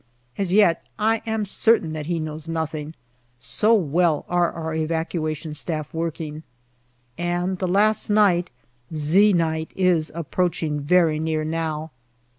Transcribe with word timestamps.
As 0.35 0.51
yet 0.51 0.83
I 0.97 1.21
am 1.27 1.45
certain 1.45 1.93
that 1.93 2.07
he 2.07 2.19
knows 2.19 2.47
nothing, 2.47 2.95
so 3.37 3.75
well 3.75 4.25
are 4.27 4.51
our 4.51 4.71
Evacua 4.73 5.35
tion 5.35 5.53
Staff 5.53 5.93
working. 5.93 6.41
And 7.19 7.59
the 7.59 7.67
last 7.67 8.09
night" 8.09 8.49
Z" 8.95 9.33
night 9.33 9.69
is 9.75 10.11
approaching 10.15 10.79
very 10.79 11.19
near 11.19 11.43
now. 11.43 11.91